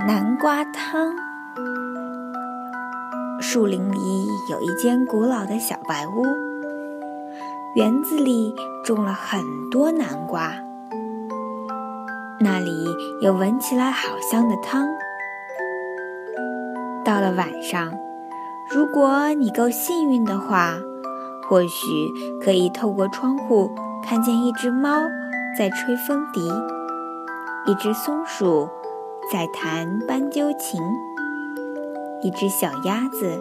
[0.00, 1.14] 南瓜汤。
[3.40, 6.24] 树林里有一间古老的小白屋，
[7.76, 10.54] 园子里种了很多南瓜。
[12.40, 12.86] 那里
[13.20, 14.88] 有闻起来好香的汤。
[17.04, 17.92] 到了晚上，
[18.70, 20.72] 如果你够幸运的话，
[21.46, 22.10] 或许
[22.42, 23.70] 可以透过窗户
[24.02, 25.02] 看见一只猫
[25.56, 26.50] 在吹风笛，
[27.66, 28.70] 一只松鼠
[29.30, 30.80] 在弹斑鸠琴，
[32.22, 33.40] 一只小鸭子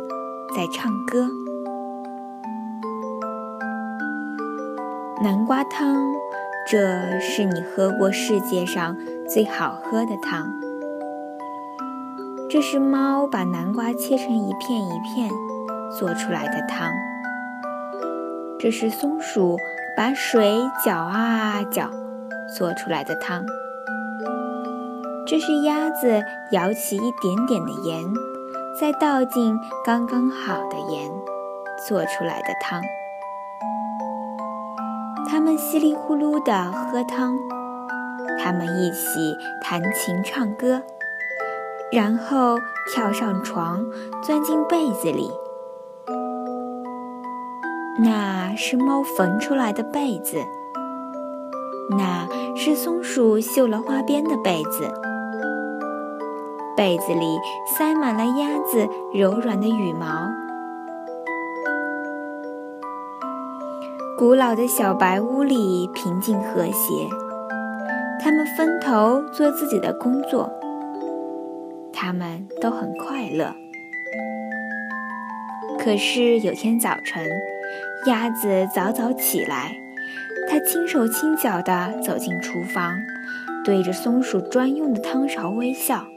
[0.55, 1.27] 在唱歌。
[5.23, 6.13] 南瓜汤，
[6.67, 8.95] 这是你喝过世界上
[9.27, 10.47] 最好喝的汤。
[12.49, 15.29] 这是猫把南瓜切成一片一片
[15.97, 16.91] 做出来的汤。
[18.59, 19.57] 这是松鼠
[19.97, 21.89] 把水搅啊搅
[22.55, 23.43] 做出来的汤。
[25.31, 28.03] 这是鸭子舀起一点点的盐，
[28.77, 31.09] 再倒进刚刚好的盐
[31.87, 32.81] 做出来的汤。
[35.29, 37.37] 他们稀里呼噜地喝汤，
[38.43, 39.33] 他们一起
[39.63, 40.81] 弹琴唱歌。
[41.93, 42.59] 然后
[42.93, 43.85] 跳上床，
[44.21, 45.31] 钻进被子里。
[48.03, 50.43] 那是猫缝出来的被子，
[51.91, 54.91] 那是松鼠绣了花边的被子。
[56.81, 57.37] 被子里
[57.67, 60.31] 塞满了鸭子柔软的羽毛。
[64.17, 67.07] 古老的小白屋里平静和谐，
[68.19, 70.51] 他们分头做自己的工作。
[71.93, 73.53] 他们都很快乐。
[75.77, 77.29] 可是有天早晨，
[78.07, 79.75] 鸭子早早起来，
[80.49, 82.97] 它轻手轻脚地走进厨房，
[83.63, 86.07] 对着松鼠专用的汤勺微笑。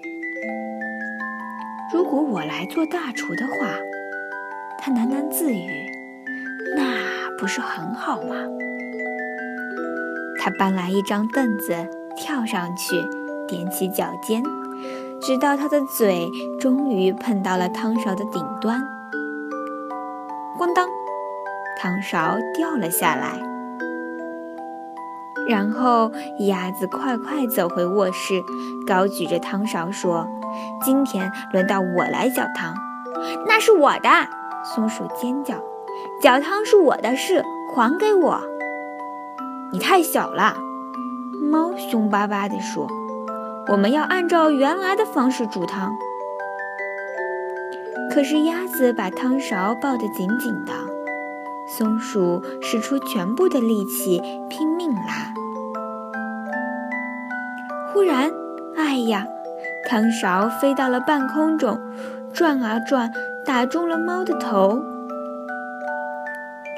[1.95, 3.69] 如果我来做大厨的话，
[4.81, 5.89] 他喃喃自语
[6.75, 6.83] ：“那
[7.39, 8.35] 不是很好吗？”
[10.43, 11.73] 他搬来一张凳子，
[12.17, 12.97] 跳上去，
[13.47, 14.43] 踮起脚尖。
[15.23, 16.29] 直到他的嘴
[16.59, 18.83] 终于碰到了汤勺的顶端，
[20.59, 20.89] 咣当，
[21.79, 23.41] 汤勺掉了下来。
[25.49, 26.11] 然后
[26.41, 28.43] 鸭子快快走回卧室，
[28.85, 30.27] 高举着汤勺说
[30.83, 32.75] ：“今天轮到我来搅汤。
[33.47, 34.09] ”“那是我的！”
[34.75, 35.55] 松鼠尖叫
[36.21, 37.45] ，“搅汤是我的事，
[37.75, 38.41] 还给我
[39.73, 40.57] ！”“你太小了。”
[41.51, 42.87] 猫凶巴巴地说。
[43.67, 45.91] 我们要按照原来的方式煮汤，
[48.13, 50.73] 可是鸭子把汤勺抱得紧紧的，
[51.67, 55.33] 松鼠使出全部的力气拼命拉。
[57.91, 58.31] 忽然，
[58.77, 59.27] 哎呀，
[59.87, 61.79] 汤勺飞到了半空中，
[62.33, 63.13] 转啊转，
[63.45, 64.83] 打中了猫的头。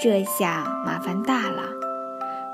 [0.03, 1.63] 这下麻烦大了，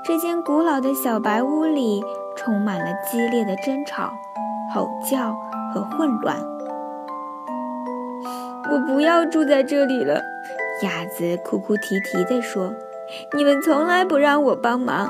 [0.03, 2.03] 这间古老的小白屋里
[2.37, 4.11] 充满了激烈的争吵。
[4.73, 5.35] 吼叫
[5.73, 6.37] 和混乱，
[8.71, 10.21] 我不要住在这里了。
[10.81, 12.73] 鸭子哭哭啼啼地说
[13.35, 15.09] ：“你们从来不让我帮忙。”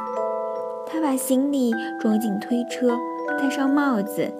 [0.85, 2.97] 他把行李装进推车，
[3.39, 4.33] 戴上帽子，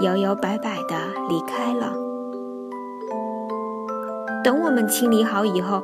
[0.00, 0.94] 摇摇摆摆地
[1.28, 1.92] 离开了。
[4.44, 5.82] 等我们清理好以后，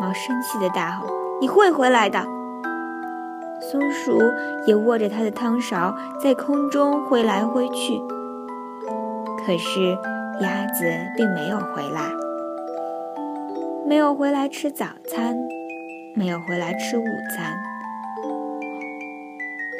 [0.00, 1.06] 猫生气地大吼
[1.40, 2.18] ：“你会回来的！”
[3.60, 4.18] 松鼠
[4.66, 8.00] 也握着它的汤勺，在空中挥来挥去。
[9.44, 9.98] 可是
[10.40, 10.84] 鸭子
[11.16, 12.02] 并没有回来，
[13.86, 15.36] 没有回来吃早餐，
[16.14, 17.04] 没有回来吃午
[17.36, 17.58] 餐。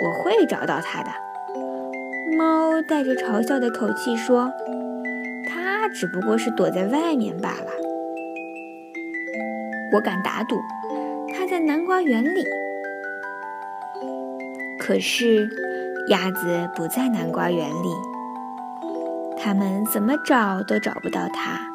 [0.00, 1.10] 我会找到它的。
[2.37, 4.53] 猫带着嘲笑的口气说
[5.49, 7.71] ：“它只不过是躲在外面罢了。”
[9.94, 10.56] 我敢打赌，
[11.34, 12.44] 它在南瓜园里。
[14.78, 15.49] 可是，
[16.09, 17.89] 鸭子不在南瓜园里，
[19.36, 21.69] 它们怎么找都找不到它。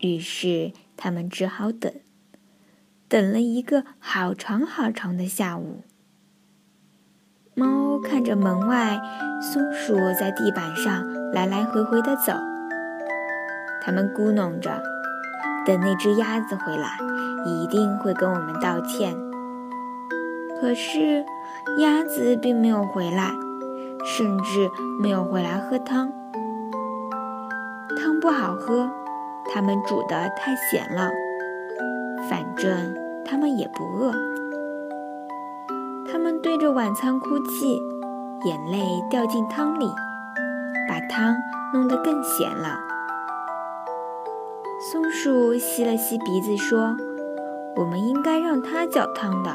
[0.00, 1.92] 于是，他们只好等，
[3.08, 5.82] 等了一个好长好长的下午。
[7.58, 9.00] 猫看着门外，
[9.42, 12.32] 松鼠在地板上来来回回的走。
[13.82, 14.70] 它们咕哝着，
[15.66, 16.88] 等那只鸭子回来，
[17.44, 19.12] 一定会跟我们道歉。
[20.60, 21.24] 可是，
[21.78, 23.32] 鸭子并没有回来，
[24.04, 24.70] 甚至
[25.00, 26.12] 没有回来喝汤。
[27.96, 28.88] 汤不好喝，
[29.52, 31.10] 他们煮的太咸了。
[32.30, 32.94] 反正
[33.24, 34.12] 他们也不饿。
[36.10, 37.82] 他们对着晚餐哭泣，
[38.46, 39.86] 眼泪掉进汤里，
[40.88, 41.36] 把汤
[41.74, 42.78] 弄得更咸了。
[44.90, 46.96] 松鼠吸了吸鼻子说
[47.76, 49.50] ：“我们应该让它搅汤的。”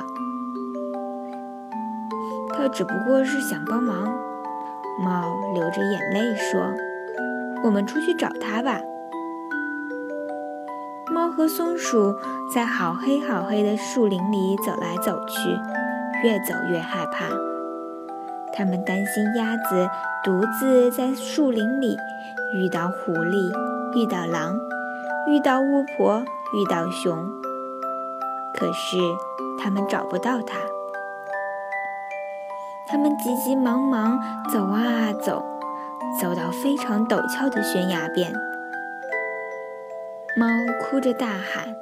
[2.55, 4.13] 他只不过是想帮忙。
[5.03, 6.71] 猫流着眼泪说
[7.65, 8.79] ：“我们出去找它吧。”
[11.11, 12.15] 猫和松鼠
[12.53, 15.57] 在好黑好黑的树林里走来走去，
[16.23, 17.25] 越走越害怕。
[18.55, 19.89] 他们担心鸭子
[20.23, 21.97] 独自在树林里
[22.55, 23.51] 遇到狐狸、
[23.95, 24.59] 遇到狼、
[25.27, 26.23] 遇到巫婆、
[26.53, 27.27] 遇到熊，
[28.53, 28.97] 可是
[29.59, 30.59] 他们找不到它。
[32.87, 34.19] 他们急急忙忙
[34.51, 35.43] 走啊走，
[36.21, 38.31] 走到非常陡峭的悬崖边。
[40.37, 40.45] 猫
[40.81, 41.75] 哭着大喊：“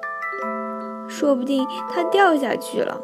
[1.09, 3.01] 说不定它掉下去了，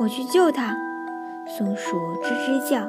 [0.00, 0.76] 我去救它。”
[1.46, 2.88] 松鼠吱吱叫，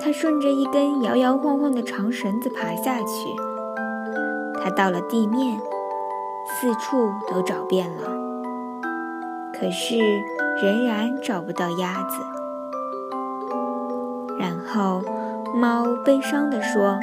[0.00, 3.06] 它顺着一根摇摇晃晃的长绳子爬下去。
[4.62, 5.58] 它到了地面，
[6.46, 8.08] 四处都找遍了，
[9.52, 9.96] 可是
[10.62, 12.20] 仍然找不到鸭子。
[14.38, 15.02] 然后，
[15.54, 17.00] 猫悲伤地说：“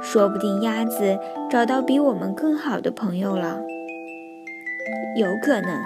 [0.00, 1.18] 说不定鸭子
[1.50, 3.60] 找到比我们更好的朋友了。”
[5.18, 5.82] 有可能，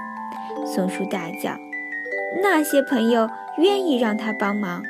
[0.67, 1.57] 松鼠大叫。
[2.41, 4.83] 那些朋友愿意让他帮忙。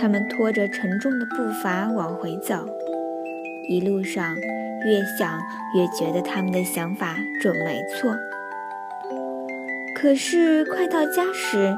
[0.00, 2.66] 他们拖着沉重的步伐往回走，
[3.68, 4.36] 一路上
[4.86, 5.40] 越想
[5.74, 8.14] 越觉得他们的想法准没错。
[9.94, 11.76] 可是快到家时，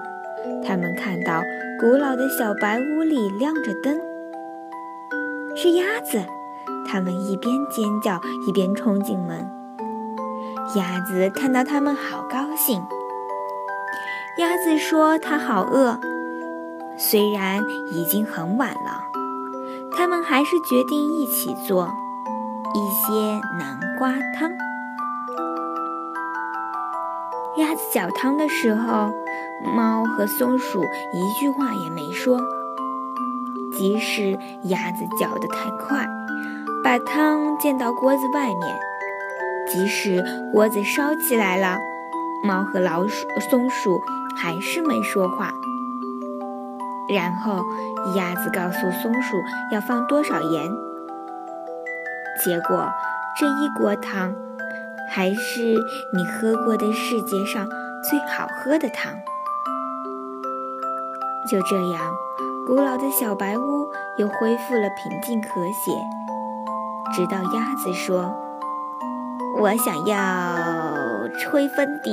[0.62, 1.42] 他们看到
[1.80, 3.98] 古老的小白屋里亮着灯，
[5.56, 6.22] 是鸭子。
[6.86, 9.48] 他们一边尖叫一边冲进门。
[10.76, 12.82] 鸭子看到他们，好高兴。
[14.38, 15.98] 鸭子说：“它好饿。”
[16.96, 17.62] 虽然
[17.92, 19.04] 已经很晚了，
[19.92, 21.90] 他们还是决定一起做
[22.74, 24.50] 一些南瓜汤。
[27.56, 29.12] 鸭子搅汤的时候，
[29.74, 30.82] 猫和松鼠
[31.12, 32.38] 一句话也没说。
[33.72, 36.06] 即使鸭子搅得太快，
[36.84, 38.76] 把汤溅到锅子外面；
[39.68, 40.22] 即使
[40.52, 41.78] 锅子烧起来了，
[42.44, 44.00] 猫和老鼠、松鼠。
[44.36, 45.52] 还是没说话。
[47.12, 47.64] 然后
[48.14, 49.36] 鸭子告诉松鼠
[49.72, 50.70] 要放多少盐，
[52.44, 52.88] 结果
[53.38, 54.32] 这一锅汤
[55.10, 55.74] 还是
[56.14, 57.66] 你喝过的世界上
[58.08, 59.12] 最好喝的汤。
[61.50, 62.12] 就这样，
[62.66, 65.90] 古老的小白屋又恢复了平静和谐。
[67.12, 68.32] 直到鸭子说
[69.58, 72.12] ：“我想要吹风笛。”